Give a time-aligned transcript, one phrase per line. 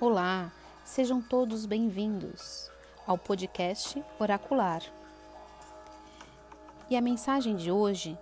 [0.00, 0.50] Olá,
[0.82, 2.70] sejam todos bem-vindos
[3.06, 4.82] ao podcast Oracular.
[6.88, 8.18] E a mensagem de hoje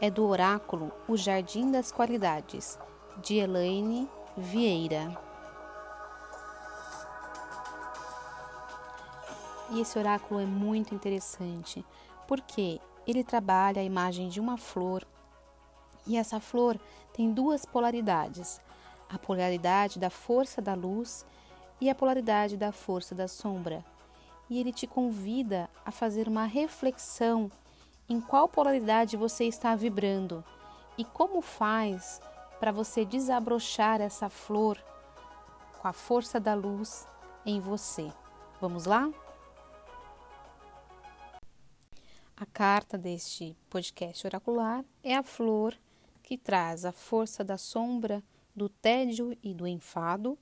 [0.00, 2.76] é do oráculo O Jardim das Qualidades,
[3.22, 5.16] de Elaine Vieira.
[9.70, 11.86] E esse oráculo é muito interessante
[12.26, 15.06] porque ele trabalha a imagem de uma flor
[16.04, 16.76] e essa flor
[17.12, 18.60] tem duas polaridades
[19.10, 21.26] a polaridade da força da luz
[21.80, 23.84] e a polaridade da força da sombra.
[24.48, 27.50] E ele te convida a fazer uma reflexão
[28.08, 30.44] em qual polaridade você está vibrando
[30.96, 32.20] e como faz
[32.58, 34.78] para você desabrochar essa flor
[35.80, 37.06] com a força da luz
[37.44, 38.12] em você.
[38.60, 39.10] Vamos lá?
[42.36, 45.76] A carta deste podcast oracular é a flor
[46.22, 48.22] que traz a força da sombra
[48.60, 50.38] do tédio e do enfado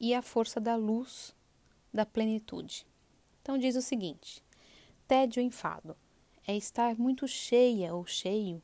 [0.00, 1.36] e a força da luz
[1.92, 2.84] da plenitude.
[3.40, 4.42] Então diz o seguinte:
[5.06, 5.96] tédio e enfado
[6.48, 8.60] é estar muito cheia ou cheio,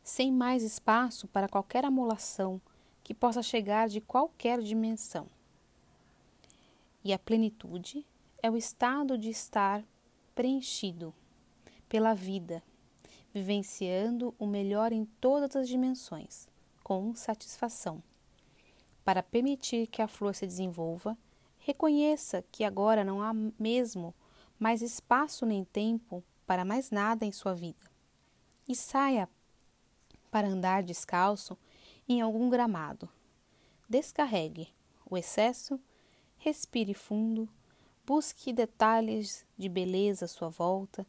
[0.00, 2.60] sem mais espaço para qualquer amolação
[3.02, 5.26] que possa chegar de qualquer dimensão.
[7.02, 8.06] E a plenitude
[8.40, 9.82] é o estado de estar
[10.36, 11.12] preenchido
[11.88, 12.62] pela vida,
[13.34, 16.46] vivenciando o melhor em todas as dimensões,
[16.84, 18.00] com satisfação
[19.04, 21.16] para permitir que a flor se desenvolva,
[21.58, 24.14] reconheça que agora não há mesmo
[24.58, 27.90] mais espaço nem tempo para mais nada em sua vida.
[28.68, 29.28] E saia
[30.30, 31.56] para andar descalço
[32.08, 33.08] em algum gramado.
[33.88, 34.68] Descarregue
[35.08, 35.80] o excesso,
[36.36, 37.48] respire fundo,
[38.06, 41.06] busque detalhes de beleza à sua volta,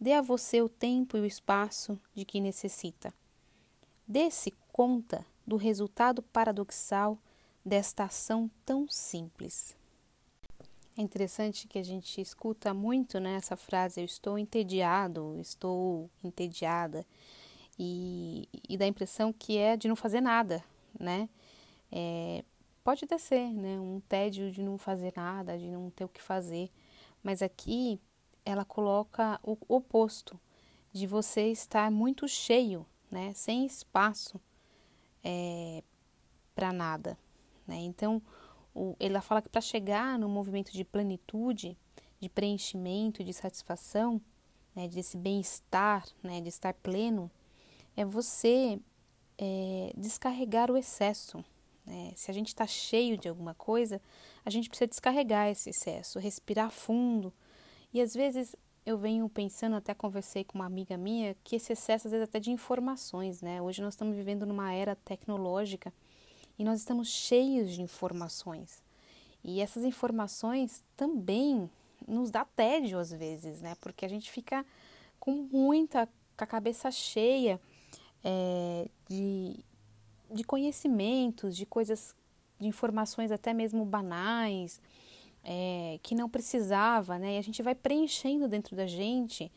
[0.00, 3.12] dê a você o tempo e o espaço de que necessita.
[4.06, 7.18] Dê-se conta do resultado paradoxal
[7.64, 9.76] desta ação tão simples.
[10.96, 17.06] É interessante que a gente escuta muito né, essa frase: eu estou entediado, estou entediada,
[17.78, 20.62] e, e dá a impressão que é de não fazer nada,
[20.98, 21.28] né?
[21.90, 22.44] É,
[22.84, 23.80] pode até ser, né?
[23.80, 26.70] Um tédio de não fazer nada, de não ter o que fazer,
[27.22, 27.98] mas aqui
[28.44, 30.38] ela coloca o oposto,
[30.92, 33.32] de você estar muito cheio, né?
[33.32, 34.38] Sem espaço
[35.24, 35.82] é,
[36.54, 37.16] para nada.
[37.66, 37.76] Né?
[37.76, 38.22] Então,
[38.74, 41.76] o, ela fala que para chegar no movimento de plenitude,
[42.20, 44.20] de preenchimento, de satisfação,
[44.74, 47.30] né, desse bem-estar, né, de estar pleno,
[47.96, 48.78] é você
[49.36, 51.44] é, descarregar o excesso.
[51.84, 52.12] Né?
[52.16, 54.00] Se a gente está cheio de alguma coisa,
[54.44, 57.32] a gente precisa descarregar esse excesso, respirar fundo.
[57.92, 62.08] E às vezes eu venho pensando, até conversei com uma amiga minha, que esse excesso,
[62.08, 63.62] às vezes, até de informações, né?
[63.62, 65.92] Hoje nós estamos vivendo numa era tecnológica
[66.62, 68.84] e nós estamos cheios de informações.
[69.42, 71.68] E essas informações também
[72.06, 73.74] nos dá tédio às vezes, né?
[73.80, 74.64] Porque a gente fica
[75.18, 76.06] com muita,
[76.36, 77.60] com a cabeça cheia
[78.22, 79.56] é, de,
[80.30, 82.14] de conhecimentos, de coisas,
[82.60, 84.80] de informações até mesmo banais,
[85.42, 87.34] é, que não precisava, né?
[87.34, 89.50] E a gente vai preenchendo dentro da gente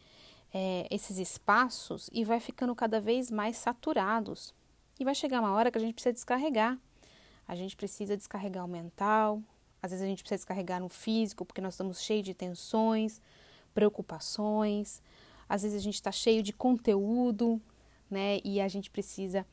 [0.51, 4.55] é, esses espaços e vai ficando cada vez mais saturados.
[4.99, 6.79] E vai chegar uma hora que a gente precisa descarregar.
[7.47, 9.41] A gente precisa descarregar o mental,
[9.81, 13.21] às vezes a gente precisa descarregar no físico, porque nós estamos cheios de tensões,
[13.73, 15.01] preocupações,
[15.47, 17.61] às vezes a gente está cheio de conteúdo,
[18.09, 18.39] né?
[18.43, 19.45] E a gente precisa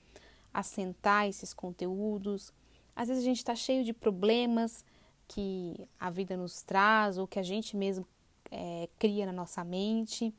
[0.53, 2.53] assentar esses conteúdos.
[2.97, 4.84] Às vezes a gente está cheio de problemas
[5.28, 8.06] que a vida nos traz ou que a gente mesmo
[8.50, 10.34] é, cria na nossa mente.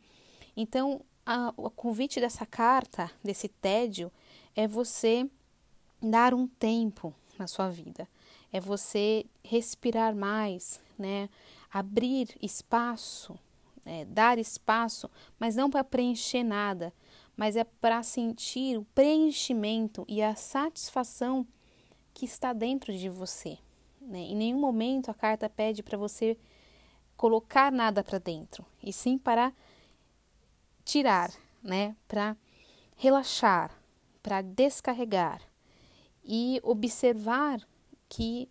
[0.56, 4.12] Então, a, o convite dessa carta, desse tédio,
[4.56, 5.30] é você
[6.02, 8.08] dar um tempo na sua vida.
[8.52, 11.30] É você respirar mais, né?
[11.72, 13.38] Abrir espaço,
[13.84, 14.06] né?
[14.06, 16.94] dar espaço, mas não para preencher nada,
[17.36, 21.48] mas é para sentir o preenchimento e a satisfação
[22.14, 23.58] que está dentro de você.
[24.00, 24.20] Né?
[24.20, 26.38] Em nenhum momento a carta pede para você
[27.18, 29.54] colocar nada para dentro, e sim para
[30.84, 31.32] tirar,
[31.62, 31.96] né?
[32.08, 32.36] Para
[32.98, 33.72] relaxar,
[34.22, 35.42] para descarregar
[36.24, 37.62] e observar
[38.08, 38.50] que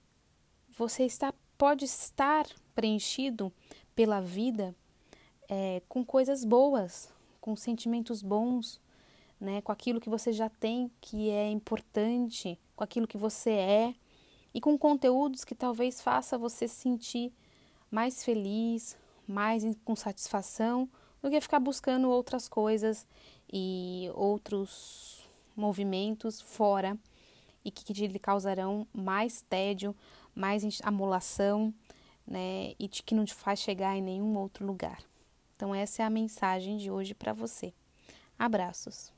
[0.77, 3.53] você está pode estar preenchido
[3.95, 4.75] pela vida
[5.49, 7.09] é, com coisas boas,
[7.41, 8.81] com sentimentos bons,
[9.41, 13.95] né, com aquilo que você já tem que é importante, com aquilo que você é
[14.53, 17.33] e com conteúdos que talvez faça você sentir
[17.91, 18.97] mais feliz,
[19.27, 20.89] mais com satisfação
[21.23, 23.07] do que ficar buscando outras coisas
[23.53, 25.25] e outros
[25.55, 26.99] movimentos fora
[27.65, 29.95] e que lhe causarão mais tédio,
[30.35, 31.73] mais amolação,
[32.27, 35.03] né, e que não te faz chegar em nenhum outro lugar.
[35.57, 37.73] Então essa é a mensagem de hoje para você.
[38.39, 39.13] Abraços.